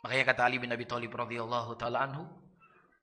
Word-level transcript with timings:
Makanya 0.00 0.24
kata 0.32 0.48
Ali 0.48 0.56
bin 0.56 0.72
Abi 0.72 0.88
Thalib 0.88 1.12
radhiyallahu 1.12 1.76
taala 1.76 2.08
anhu, 2.08 2.24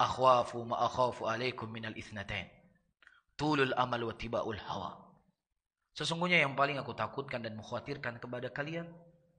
"Akhwafu 0.01 0.65
ma 0.65 0.81
akhafu 0.81 1.29
alaikum 1.29 1.69
minal 1.69 1.93
itsnatain. 1.93 2.49
Tulul 3.37 3.73
amal 3.77 4.01
wa 4.01 4.13
tibaul 4.17 4.57
hawa." 4.57 4.97
Sesungguhnya 5.93 6.41
yang 6.41 6.53
paling 6.53 6.77
aku 6.77 6.93
takutkan 6.93 7.41
dan 7.41 7.57
mengkhawatirkan 7.57 8.21
kepada 8.21 8.49
kalian 8.53 8.85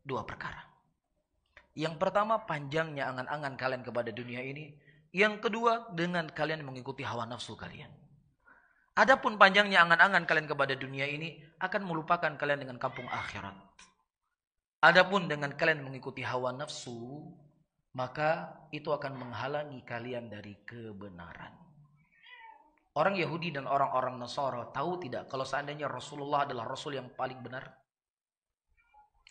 dua 0.03 0.27
perkara. 0.27 0.59
Yang 1.79 1.95
pertama 2.03 2.43
panjangnya 2.43 3.07
angan-angan 3.07 3.54
kalian 3.54 3.83
kepada 3.87 4.11
dunia 4.11 4.43
ini. 4.43 4.75
Yang 5.15 5.47
kedua 5.47 5.95
dengan 5.95 6.27
kalian 6.27 6.67
mengikuti 6.67 7.06
hawa 7.06 7.25
nafsu 7.31 7.54
kalian. 7.54 7.88
Adapun 8.99 9.38
panjangnya 9.38 9.87
angan-angan 9.87 10.27
kalian 10.27 10.51
kepada 10.51 10.75
dunia 10.75 11.06
ini 11.06 11.38
akan 11.63 11.87
melupakan 11.87 12.35
kalian 12.35 12.67
dengan 12.67 12.83
kampung 12.83 13.06
akhirat. 13.06 13.54
Adapun 14.83 15.31
dengan 15.31 15.54
kalian 15.54 15.87
mengikuti 15.87 16.27
hawa 16.27 16.51
nafsu, 16.51 17.30
maka 17.98 18.55
itu 18.70 18.95
akan 18.95 19.19
menghalangi 19.19 19.82
kalian 19.82 20.30
dari 20.30 20.54
kebenaran. 20.62 21.50
Orang 22.95 23.18
Yahudi 23.18 23.50
dan 23.50 23.66
orang-orang 23.66 24.14
Nasara 24.14 24.70
tahu 24.70 25.02
tidak 25.02 25.27
kalau 25.27 25.42
seandainya 25.42 25.90
Rasulullah 25.90 26.46
adalah 26.46 26.62
Rasul 26.70 26.95
yang 26.95 27.10
paling 27.10 27.42
benar? 27.42 27.66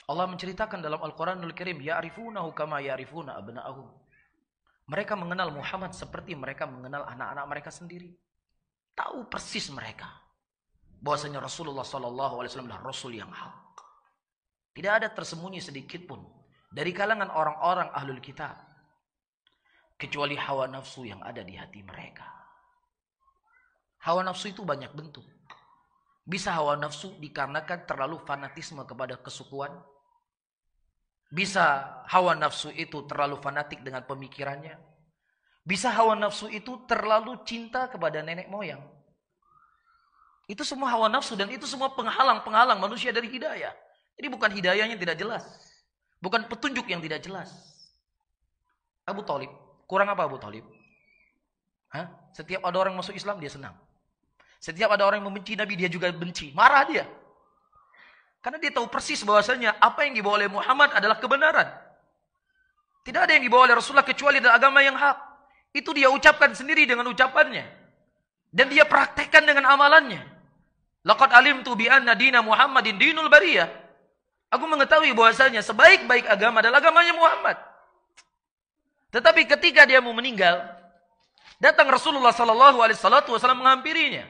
Allah 0.08 0.28
menceritakan 0.28 0.84
dalam 0.84 1.00
Al-Quranul 1.00 1.56
Karim, 1.56 1.80
Ya'rifunahu 1.80 2.52
kama 2.52 2.84
ya'rifuna 2.84 3.40
abna'ahum. 3.40 3.88
Mereka 4.88 5.20
mengenal 5.20 5.52
Muhammad 5.52 5.92
seperti 5.92 6.32
mereka 6.32 6.64
mengenal 6.64 7.08
anak-anak 7.08 7.46
mereka 7.48 7.72
sendiri. 7.72 8.16
Tahu 8.96 9.28
persis 9.28 9.68
mereka. 9.72 10.08
Bahwasanya 11.04 11.44
Rasulullah 11.44 11.84
Wasallam 11.84 12.72
adalah 12.72 12.84
Rasul 12.88 13.20
yang 13.20 13.32
hak. 13.32 13.84
Tidak 14.72 14.92
ada 14.92 15.12
tersembunyi 15.12 15.60
sedikit 15.60 16.08
pun 16.08 16.24
dari 16.78 16.94
kalangan 16.94 17.34
orang-orang 17.34 17.90
ahlul 17.90 18.22
kitab. 18.22 18.54
Kecuali 19.98 20.38
hawa 20.38 20.70
nafsu 20.70 21.10
yang 21.10 21.26
ada 21.26 21.42
di 21.42 21.58
hati 21.58 21.82
mereka. 21.82 22.30
Hawa 24.06 24.22
nafsu 24.22 24.54
itu 24.54 24.62
banyak 24.62 24.94
bentuk. 24.94 25.26
Bisa 26.22 26.54
hawa 26.54 26.78
nafsu 26.78 27.18
dikarenakan 27.18 27.90
terlalu 27.90 28.22
fanatisme 28.22 28.86
kepada 28.86 29.18
kesukuan. 29.18 29.74
Bisa 31.34 31.98
hawa 32.06 32.38
nafsu 32.38 32.70
itu 32.70 33.10
terlalu 33.10 33.42
fanatik 33.42 33.82
dengan 33.82 34.06
pemikirannya. 34.06 34.78
Bisa 35.66 35.90
hawa 35.90 36.14
nafsu 36.14 36.46
itu 36.46 36.86
terlalu 36.86 37.42
cinta 37.42 37.90
kepada 37.90 38.22
nenek 38.22 38.54
moyang. 38.54 38.86
Itu 40.46 40.62
semua 40.62 40.94
hawa 40.94 41.10
nafsu 41.10 41.34
dan 41.34 41.50
itu 41.50 41.66
semua 41.66 41.90
penghalang-penghalang 41.98 42.78
manusia 42.78 43.10
dari 43.10 43.34
hidayah. 43.34 43.74
Ini 44.14 44.30
bukan 44.30 44.54
hidayahnya 44.54 44.96
tidak 44.96 45.18
jelas. 45.18 45.44
Bukan 46.18 46.50
petunjuk 46.50 46.90
yang 46.90 47.02
tidak 47.02 47.22
jelas. 47.22 47.54
Abu 49.06 49.22
Talib. 49.24 49.50
Kurang 49.88 50.12
apa 50.12 50.28
Abu 50.28 50.36
Talib? 50.42 50.66
Hah? 51.94 52.12
Setiap 52.36 52.66
ada 52.68 52.78
orang 52.78 52.98
masuk 52.98 53.16
Islam 53.16 53.40
dia 53.40 53.48
senang. 53.48 53.74
Setiap 54.60 54.92
ada 54.92 55.06
orang 55.08 55.24
yang 55.24 55.30
membenci 55.32 55.56
Nabi 55.56 55.78
dia 55.80 55.88
juga 55.88 56.12
benci. 56.12 56.52
Marah 56.52 56.84
dia. 56.84 57.06
Karena 58.44 58.58
dia 58.60 58.72
tahu 58.74 58.92
persis 58.92 59.22
bahwasanya 59.24 59.80
apa 59.80 60.04
yang 60.04 60.18
dibawa 60.18 60.44
oleh 60.44 60.50
Muhammad 60.52 60.92
adalah 60.98 61.18
kebenaran. 61.22 61.68
Tidak 63.08 63.22
ada 63.24 63.32
yang 63.32 63.44
dibawa 63.48 63.72
oleh 63.72 63.76
Rasulullah 63.80 64.04
kecuali 64.04 64.44
dari 64.44 64.52
agama 64.52 64.84
yang 64.84 65.00
hak. 65.00 65.18
Itu 65.72 65.96
dia 65.96 66.12
ucapkan 66.12 66.52
sendiri 66.52 66.84
dengan 66.84 67.08
ucapannya. 67.08 67.64
Dan 68.52 68.68
dia 68.68 68.84
praktekkan 68.84 69.48
dengan 69.48 69.64
amalannya. 69.72 70.20
Laqad 71.08 71.32
alimtu 71.32 71.72
bi 71.80 71.88
anna 71.88 72.20
dina 72.20 72.44
Muhammadin 72.44 73.00
dinul 73.00 73.32
bariyah. 73.32 73.87
Aku 74.48 74.64
mengetahui 74.64 75.12
bahwasanya 75.12 75.60
sebaik-baik 75.60 76.24
agama 76.28 76.64
adalah 76.64 76.80
agamanya 76.80 77.12
Muhammad. 77.12 77.60
Tetapi 79.12 79.44
ketika 79.44 79.84
dia 79.84 80.00
mau 80.00 80.16
meninggal, 80.16 80.64
datang 81.60 81.92
Rasulullah 81.92 82.32
sallallahu 82.32 82.80
alaihi 82.80 83.00
wasallam 83.00 83.60
menghampirinya. 83.60 84.24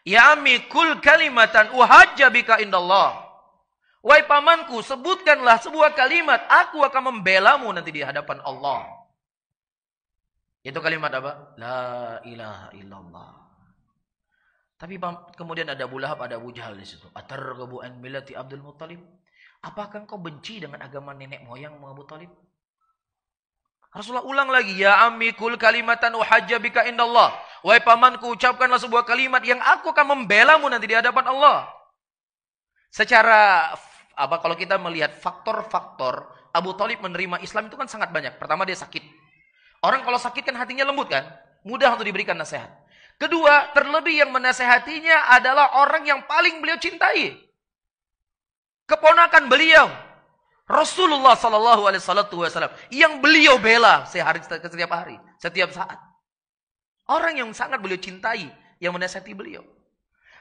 Ya 0.00 0.32
ammi 0.32 0.64
kul 0.72 0.96
kalimatan 1.04 1.76
uhajja 1.76 2.32
bika 2.32 2.56
indallah. 2.64 3.20
Wahai 4.00 4.24
pamanku, 4.24 4.80
sebutkanlah 4.80 5.60
sebuah 5.60 5.92
kalimat, 5.92 6.40
aku 6.48 6.80
akan 6.80 7.20
membelamu 7.20 7.68
nanti 7.68 7.92
di 7.92 8.00
hadapan 8.00 8.40
Allah. 8.40 8.88
Itu 10.64 10.80
kalimat 10.80 11.12
apa? 11.12 11.52
La 11.60 12.16
ilaha 12.24 12.72
illallah. 12.80 13.32
Tapi 14.80 14.96
kemudian 15.36 15.68
ada 15.68 15.84
Abu 15.84 16.00
Lahab, 16.00 16.24
ada 16.24 16.40
Abu 16.40 16.48
Jahal 16.56 16.80
di 16.80 16.88
situ. 16.88 17.04
Atarghabu 17.12 17.84
an 17.84 18.00
millati 18.00 18.32
Abdul 18.32 18.64
Muttalib? 18.64 19.04
Apakah 19.60 20.08
engkau 20.08 20.16
benci 20.16 20.56
dengan 20.56 20.80
agama 20.80 21.12
nenek 21.12 21.44
moyang 21.44 21.76
Abu 21.84 22.08
Talib? 22.08 22.32
Rasulullah 23.90 24.24
ulang 24.24 24.48
lagi, 24.48 24.78
ya 24.78 25.02
amikul 25.04 25.58
kalimatan 25.58 26.14
uhajja 26.14 26.62
bika 26.62 26.86
indallah. 26.86 27.34
Wahai 27.66 27.82
pamanku, 27.82 28.32
ucapkanlah 28.32 28.78
sebuah 28.78 29.02
kalimat 29.02 29.42
yang 29.42 29.58
aku 29.60 29.90
akan 29.90 30.16
membelamu 30.16 30.70
nanti 30.70 30.86
di 30.88 30.96
hadapan 30.96 31.26
Allah. 31.26 31.68
Secara 32.88 33.74
apa 34.14 34.36
kalau 34.38 34.54
kita 34.54 34.78
melihat 34.78 35.12
faktor-faktor 35.12 36.24
Abu 36.54 36.72
Talib 36.78 37.02
menerima 37.02 37.42
Islam 37.42 37.66
itu 37.66 37.76
kan 37.76 37.90
sangat 37.90 38.14
banyak. 38.14 38.38
Pertama 38.38 38.62
dia 38.62 38.78
sakit. 38.78 39.02
Orang 39.82 40.06
kalau 40.06 40.16
sakit 40.16 40.46
kan 40.46 40.56
hatinya 40.56 40.86
lembut 40.86 41.10
kan? 41.10 41.26
Mudah 41.66 41.92
untuk 41.92 42.06
diberikan 42.08 42.38
nasihat. 42.38 42.70
Kedua, 43.20 43.74
terlebih 43.76 44.24
yang 44.24 44.32
menasehatinya 44.32 45.34
adalah 45.36 45.76
orang 45.82 46.08
yang 46.08 46.24
paling 46.24 46.62
beliau 46.64 46.80
cintai. 46.80 47.49
Keponakan 48.90 49.46
beliau. 49.46 49.86
Rasulullah 50.66 51.38
Sallallahu 51.38 51.86
Alaihi 51.86 52.02
Wasallam 52.02 52.74
yang 52.90 53.22
beliau 53.22 53.58
bela 53.58 54.06
sehari 54.06 54.42
setiap 54.42 54.90
hari, 54.90 55.18
setiap 55.38 55.70
saat. 55.70 55.98
Orang 57.10 57.38
yang 57.38 57.50
sangat 57.50 57.82
beliau 57.82 57.98
cintai, 57.98 58.50
yang 58.78 58.94
menasihati 58.94 59.34
beliau. 59.34 59.62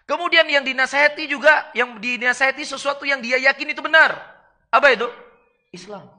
Kemudian 0.06 0.46
yang 0.50 0.66
dinasehati 0.66 1.30
juga, 1.30 1.70
yang 1.78 1.98
dinasehati 1.98 2.66
sesuatu 2.66 3.06
yang 3.06 3.22
dia 3.22 3.38
yakin 3.38 3.74
itu 3.74 3.82
benar. 3.82 4.18
Apa 4.70 4.94
itu? 4.94 5.06
Islam. 5.74 6.10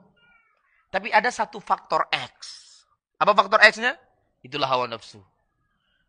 Tapi 0.90 1.10
ada 1.10 1.30
satu 1.30 1.58
faktor 1.58 2.06
X. 2.10 2.34
Apa 3.18 3.34
faktor 3.34 3.62
X-nya? 3.62 3.94
Itulah 4.42 4.70
hawa 4.70 4.86
nafsu. 4.90 5.22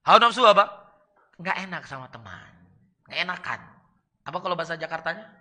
Hawa 0.06 0.18
nafsu 0.22 0.42
apa? 0.46 0.70
Nggak 1.38 1.58
enak 1.70 1.84
sama 1.86 2.10
teman. 2.10 2.54
Nggak 3.10 3.20
enakan. 3.30 3.60
Apa 4.26 4.38
kalau 4.42 4.54
bahasa 4.58 4.78
Jakartanya? 4.78 5.41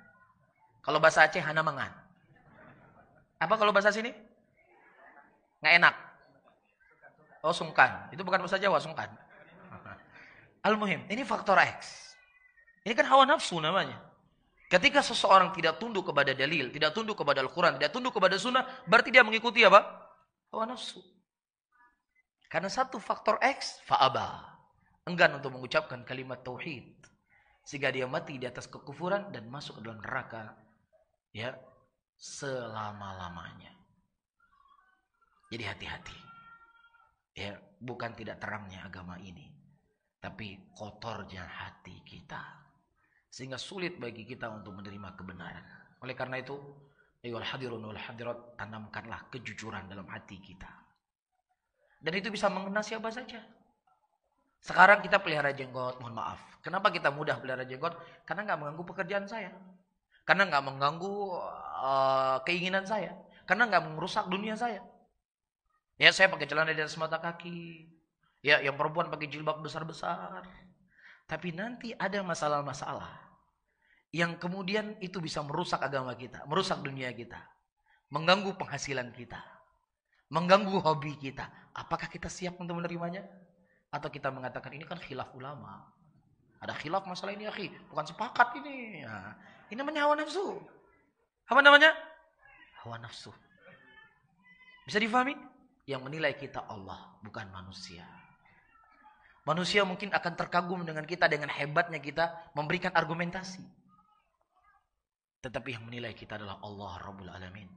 Kalau 0.81 0.99
bahasa 0.99 1.29
Aceh, 1.29 1.41
hana 1.41 1.61
mangan. 1.61 1.93
Apa 3.41 3.55
kalau 3.57 3.73
bahasa 3.73 3.93
sini? 3.93 4.13
Nggak 5.61 5.75
enak. 5.81 5.95
Oh, 7.41 7.57
sungkan. 7.57 8.09
Itu 8.13 8.21
bukan 8.21 8.45
bahasa 8.45 8.61
Jawa, 8.61 8.81
sungkan. 8.81 9.09
Al-Muhim, 10.69 11.09
ini 11.09 11.25
faktor 11.25 11.57
X. 11.57 12.13
Ini 12.85 12.93
kan 12.97 13.09
hawa 13.09 13.25
nafsu 13.29 13.61
namanya. 13.61 13.97
Ketika 14.71 15.03
seseorang 15.03 15.51
tidak 15.53 15.83
tunduk 15.83 16.07
kepada 16.09 16.31
dalil, 16.31 16.71
tidak 16.71 16.95
tunduk 16.95 17.19
kepada 17.19 17.43
Al-Quran, 17.43 17.77
tidak 17.77 17.91
tunduk 17.91 18.15
kepada 18.15 18.37
sunnah, 18.39 18.65
berarti 18.87 19.11
dia 19.11 19.25
mengikuti 19.27 19.65
apa? 19.67 19.83
Hawa 20.53 20.69
nafsu. 20.69 21.01
Karena 22.51 22.71
satu 22.71 22.99
faktor 22.99 23.39
X, 23.43 23.83
fa'aba. 23.87 24.59
Enggan 25.09 25.39
untuk 25.39 25.55
mengucapkan 25.55 26.07
kalimat 26.07 26.43
tauhid. 26.43 26.93
Sehingga 27.67 27.91
dia 27.95 28.07
mati 28.07 28.39
di 28.39 28.47
atas 28.47 28.67
kekufuran 28.67 29.31
dan 29.35 29.47
masuk 29.47 29.79
ke 29.79 29.81
dalam 29.87 30.03
neraka. 30.03 30.55
Ya, 31.31 31.55
selama-lamanya. 32.19 33.71
Jadi 35.51 35.65
hati-hati. 35.67 36.19
Ya, 37.39 37.55
bukan 37.79 38.15
tidak 38.19 38.43
terangnya 38.43 38.87
agama 38.87 39.19
ini. 39.23 39.47
Tapi 40.19 40.75
kotornya 40.75 41.47
hati 41.47 42.03
kita. 42.03 42.43
Sehingga 43.31 43.57
sulit 43.57 43.97
bagi 43.97 44.27
kita 44.27 44.51
untuk 44.51 44.75
menerima 44.75 45.15
kebenaran. 45.15 45.65
Oleh 46.03 46.19
karena 46.19 46.43
itu, 46.43 46.59
Ayyuhal 47.21 47.45
hadirun 47.45 47.85
wal 47.85 48.01
hadirat, 48.01 48.57
tanamkanlah 48.57 49.29
kejujuran 49.29 49.93
dalam 49.93 50.09
hati 50.09 50.41
kita. 50.41 50.73
Dan 52.01 52.17
itu 52.17 52.33
bisa 52.33 52.49
mengena 52.49 52.81
siapa 52.81 53.13
saja. 53.13 53.45
Sekarang 54.61 55.05
kita 55.05 55.21
pelihara 55.21 55.53
jenggot, 55.53 56.01
mohon 56.01 56.17
maaf. 56.17 56.41
Kenapa 56.65 56.89
kita 56.89 57.13
mudah 57.13 57.37
pelihara 57.41 57.69
jenggot? 57.69 57.93
Karena 58.25 58.49
nggak 58.49 58.59
mengganggu 58.61 58.85
pekerjaan 58.89 59.29
saya. 59.29 59.53
Karena 60.25 60.47
nggak 60.47 60.65
mengganggu 60.65 61.15
uh, 61.81 62.37
keinginan 62.47 62.85
saya. 62.87 63.17
Karena 63.49 63.67
nggak 63.67 63.97
merusak 63.97 64.31
dunia 64.31 64.55
saya. 64.55 64.85
Ya 66.01 66.15
saya 66.15 66.33
pakai 66.33 66.49
celana 66.49 66.73
di 66.73 66.81
atas 66.81 66.97
mata 66.97 67.21
kaki. 67.21 67.89
Ya 68.41 68.63
yang 68.65 68.79
perempuan 68.81 69.13
pakai 69.13 69.29
jilbab 69.29 69.61
besar-besar. 69.61 70.47
Tapi 71.29 71.55
nanti 71.55 71.93
ada 71.95 72.25
masalah-masalah 72.25 73.31
yang 74.11 74.35
kemudian 74.43 74.99
itu 74.99 75.23
bisa 75.23 75.39
merusak 75.47 75.79
agama 75.79 76.11
kita, 76.19 76.43
merusak 76.51 76.83
dunia 76.83 77.15
kita, 77.15 77.39
mengganggu 78.11 78.59
penghasilan 78.59 79.15
kita, 79.15 79.39
mengganggu 80.35 80.83
hobi 80.83 81.15
kita. 81.15 81.47
Apakah 81.71 82.11
kita 82.11 82.27
siap 82.27 82.59
untuk 82.59 82.83
menerimanya? 82.83 83.23
Atau 83.91 84.11
kita 84.11 84.35
mengatakan 84.35 84.75
ini 84.75 84.83
kan 84.83 84.99
khilaf 84.99 85.31
ulama. 85.39 85.87
Ada 86.59 86.75
khilaf 86.75 87.07
masalah 87.07 87.33
ini, 87.35 87.47
akhi. 87.47 87.71
Bukan 87.89 88.05
sepakat 88.11 88.59
ini. 88.63 89.07
Ya. 89.07 89.35
Ini 89.71 89.79
namanya 89.79 90.11
hawa 90.11 90.19
nafsu. 90.19 90.59
Apa 91.47 91.63
namanya? 91.63 91.95
Hawa 92.83 92.99
nafsu. 92.99 93.31
Bisa 94.83 94.99
difahami? 94.99 95.39
Yang 95.87 96.01
menilai 96.03 96.35
kita 96.35 96.67
Allah, 96.67 97.15
bukan 97.23 97.47
manusia. 97.55 98.03
Manusia 99.47 99.87
mungkin 99.87 100.11
akan 100.11 100.33
terkagum 100.35 100.83
dengan 100.83 101.07
kita, 101.07 101.31
dengan 101.31 101.49
hebatnya 101.49 102.03
kita 102.03 102.51
memberikan 102.59 102.91
argumentasi. 102.93 103.63
Tetapi 105.41 105.69
yang 105.73 105.87
menilai 105.89 106.13
kita 106.13 106.37
adalah 106.37 106.61
Allah 106.61 106.93
Rabbul 107.01 107.31
Alamin. 107.33 107.71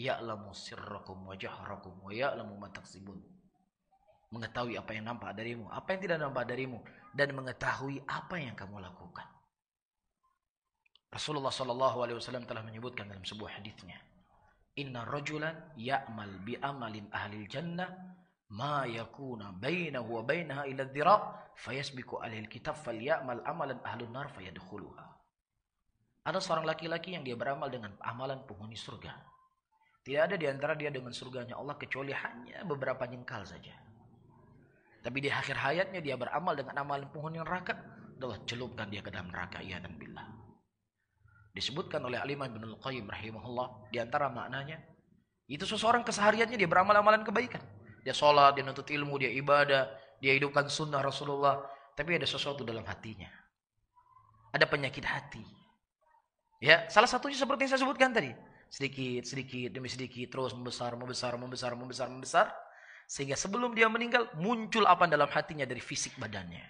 Ya'lamu 0.00 0.54
sirrakum 0.56 1.28
wa 1.28 1.36
jahrakum 1.36 1.92
wa 2.00 2.12
ya'lamu 2.14 2.56
ma 2.56 2.72
taksibun. 2.72 3.20
Mengetahui 4.32 4.80
apa 4.80 4.90
yang 4.96 5.04
nampak 5.10 5.36
darimu, 5.36 5.68
apa 5.68 5.94
yang 5.94 6.00
tidak 6.00 6.18
nampak 6.22 6.44
darimu 6.48 6.78
dan 7.12 7.28
mengetahui 7.36 8.00
apa 8.08 8.34
yang 8.40 8.56
kamu 8.56 8.80
lakukan. 8.80 9.35
Rasulullah 11.10 11.54
sallallahu 11.54 12.02
alaihi 12.02 12.18
wasallam 12.18 12.44
telah 12.44 12.66
menyebutkan 12.66 13.06
dalam 13.06 13.22
sebuah 13.22 13.62
hadisnya, 13.62 13.96
"Inna 14.76 15.06
rajulan 15.06 15.72
ya'mal 15.78 16.42
bi 16.42 16.58
amalin 16.58 17.08
ahli 17.14 17.46
jannah 17.46 17.88
ma 18.52 18.84
yakuna 18.84 19.54
bainahu 19.54 20.20
wa 20.20 20.22
bainaha 20.26 20.66
ila 20.68 20.84
dhira 20.90 21.16
fayasbiqu 21.56 22.20
alaihi 22.20 22.44
alkitab 22.46 22.76
falyamal 22.76 23.40
amalan 23.46 23.78
ahlun 23.86 24.10
nar 24.12 24.28
fayadkhuluha." 24.34 25.06
Ada 26.26 26.42
seorang 26.42 26.66
laki-laki 26.66 27.14
yang 27.14 27.22
dia 27.22 27.38
beramal 27.38 27.70
dengan 27.70 27.94
amalan 28.02 28.42
penghuni 28.42 28.74
surga. 28.74 29.14
Tidak 30.02 30.22
ada 30.22 30.34
di 30.38 30.46
antara 30.46 30.74
dia 30.74 30.90
dengan 30.90 31.10
surganya 31.10 31.58
Allah 31.58 31.74
kecuali 31.78 32.10
hanya 32.10 32.66
beberapa 32.66 33.06
jengkal 33.06 33.46
saja. 33.46 33.74
Tapi 35.06 35.18
di 35.22 35.30
akhir 35.30 35.54
hayatnya 35.54 36.02
dia 36.02 36.18
beramal 36.18 36.58
dengan 36.58 36.82
amalan 36.82 37.06
penghuni 37.14 37.38
neraka. 37.38 37.78
Allah 38.18 38.42
celupkan 38.42 38.90
dia 38.90 39.02
ke 39.02 39.10
dalam 39.14 39.30
neraka. 39.30 39.62
Ya 39.62 39.78
dan 39.78 39.94
billah. 39.94 40.35
Disebutkan 41.56 42.04
oleh 42.04 42.20
Alimah 42.20 42.52
bin 42.52 42.68
Al-Qayyim 42.68 43.08
rahimahullah. 43.08 43.88
Di 43.88 43.96
antara 43.96 44.28
maknanya. 44.28 44.76
Itu 45.48 45.64
seseorang 45.64 46.04
kesehariannya 46.04 46.60
dia 46.60 46.68
beramal 46.68 46.92
amalan 47.00 47.24
kebaikan. 47.24 47.64
Dia 48.04 48.12
sholat, 48.12 48.60
dia 48.60 48.62
nuntut 48.62 48.84
ilmu, 48.84 49.16
dia 49.16 49.32
ibadah. 49.32 49.88
Dia 50.20 50.36
hidupkan 50.36 50.68
sunnah 50.68 51.00
Rasulullah. 51.00 51.64
Tapi 51.96 52.20
ada 52.20 52.28
sesuatu 52.28 52.60
dalam 52.60 52.84
hatinya. 52.84 53.32
Ada 54.52 54.68
penyakit 54.68 55.00
hati. 55.08 55.40
Ya, 56.60 56.84
salah 56.92 57.08
satunya 57.08 57.40
seperti 57.40 57.64
yang 57.64 57.72
saya 57.72 57.82
sebutkan 57.88 58.12
tadi. 58.12 58.36
Sedikit, 58.68 59.24
sedikit, 59.24 59.72
demi 59.72 59.88
sedikit, 59.88 60.28
terus 60.28 60.52
membesar, 60.52 60.92
membesar, 60.92 61.40
membesar, 61.40 61.72
membesar, 61.72 62.08
membesar. 62.12 62.46
Sehingga 63.08 63.32
sebelum 63.32 63.72
dia 63.72 63.88
meninggal, 63.88 64.28
muncul 64.36 64.84
apa 64.84 65.08
dalam 65.08 65.32
hatinya 65.32 65.64
dari 65.64 65.80
fisik 65.80 66.20
badannya. 66.20 66.68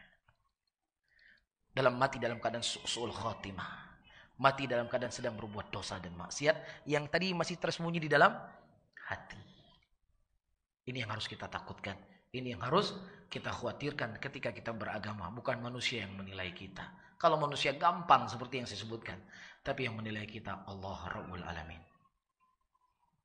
Dalam 1.74 1.98
mati 1.98 2.22
dalam 2.22 2.38
keadaan 2.38 2.62
su'ul 2.62 3.10
khotimah 3.10 3.95
mati 4.36 4.68
dalam 4.68 4.86
keadaan 4.86 5.12
sedang 5.12 5.34
berbuat 5.36 5.72
dosa 5.72 5.96
dan 5.96 6.12
maksiat 6.12 6.86
yang 6.88 7.08
tadi 7.08 7.32
masih 7.32 7.56
tersembunyi 7.56 8.04
di 8.04 8.10
dalam 8.10 8.32
hati. 9.08 9.40
Ini 10.86 11.02
yang 11.02 11.10
harus 11.16 11.26
kita 11.26 11.48
takutkan. 11.48 11.96
Ini 12.30 12.54
yang 12.54 12.62
harus 12.62 12.94
kita 13.32 13.50
khawatirkan 13.50 14.20
ketika 14.20 14.52
kita 14.52 14.70
beragama. 14.76 15.32
Bukan 15.32 15.58
manusia 15.58 16.04
yang 16.04 16.14
menilai 16.14 16.52
kita. 16.52 16.84
Kalau 17.16 17.40
manusia 17.40 17.74
gampang 17.74 18.28
seperti 18.28 18.60
yang 18.62 18.68
saya 18.68 18.84
sebutkan. 18.84 19.18
Tapi 19.64 19.88
yang 19.88 19.98
menilai 19.98 20.28
kita 20.28 20.68
Allah 20.68 20.98
Rabbul 21.10 21.42
Alamin. 21.42 21.82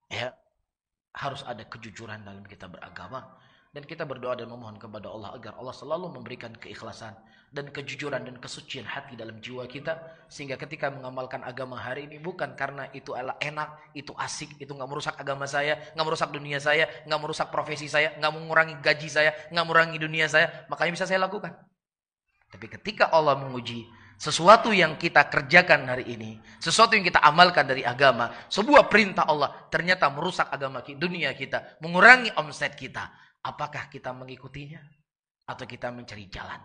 Ya, 0.10 0.34
harus 1.12 1.44
ada 1.44 1.62
kejujuran 1.68 2.24
dalam 2.24 2.42
kita 2.48 2.72
beragama 2.72 3.28
dan 3.72 3.88
kita 3.88 4.04
berdoa 4.04 4.36
dan 4.36 4.52
memohon 4.52 4.76
kepada 4.76 5.08
Allah 5.08 5.32
agar 5.32 5.56
Allah 5.56 5.72
selalu 5.72 6.20
memberikan 6.20 6.52
keikhlasan 6.52 7.16
dan 7.56 7.72
kejujuran 7.72 8.28
dan 8.28 8.36
kesucian 8.36 8.84
hati 8.84 9.16
dalam 9.16 9.40
jiwa 9.40 9.64
kita 9.64 9.96
sehingga 10.28 10.60
ketika 10.60 10.92
mengamalkan 10.92 11.40
agama 11.44 11.80
hari 11.80 12.04
ini 12.08 12.20
bukan 12.20 12.52
karena 12.60 12.92
itu 12.92 13.16
enak, 13.16 13.96
itu 13.96 14.12
asik, 14.20 14.60
itu 14.60 14.72
nggak 14.72 14.90
merusak 14.92 15.16
agama 15.16 15.48
saya, 15.48 15.80
nggak 15.96 16.04
merusak 16.08 16.30
dunia 16.36 16.60
saya, 16.60 16.88
nggak 17.08 17.20
merusak 17.24 17.48
profesi 17.48 17.88
saya, 17.88 18.12
nggak 18.20 18.32
mengurangi 18.36 18.76
gaji 18.84 19.08
saya, 19.08 19.32
nggak 19.52 19.64
mengurangi 19.64 19.98
dunia 20.00 20.28
saya, 20.28 20.68
makanya 20.68 20.92
bisa 21.00 21.08
saya 21.08 21.24
lakukan. 21.24 21.56
Tapi 22.52 22.68
ketika 22.68 23.08
Allah 23.08 23.40
menguji 23.40 23.88
sesuatu 24.22 24.70
yang 24.70 25.02
kita 25.02 25.26
kerjakan 25.34 25.90
hari 25.90 26.14
ini, 26.14 26.38
sesuatu 26.62 26.94
yang 26.94 27.02
kita 27.02 27.26
amalkan 27.26 27.66
dari 27.66 27.82
agama, 27.82 28.30
sebuah 28.46 28.86
perintah 28.86 29.26
Allah 29.26 29.66
ternyata 29.74 30.14
merusak 30.14 30.54
agama 30.54 30.86
kita, 30.86 31.02
dunia 31.02 31.34
kita, 31.34 31.82
mengurangi 31.82 32.30
omset 32.38 32.78
kita, 32.78 33.10
Apakah 33.42 33.90
kita 33.90 34.14
mengikutinya 34.14 34.82
atau 35.50 35.66
kita 35.66 35.90
mencari 35.90 36.30
jalan 36.30 36.62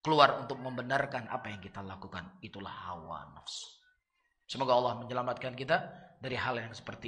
keluar 0.00 0.40
untuk 0.40 0.56
membenarkan 0.56 1.28
apa 1.28 1.52
yang 1.52 1.60
kita 1.60 1.84
lakukan? 1.84 2.40
Itulah 2.40 2.72
hawa 2.88 3.28
nafsu. 3.36 3.68
Semoga 4.48 4.72
Allah 4.72 4.96
menyelamatkan 5.04 5.52
kita 5.52 5.76
dari 6.16 6.32
hal 6.40 6.56
yang 6.56 6.72
seperti 6.72 7.04
ini. 7.04 7.06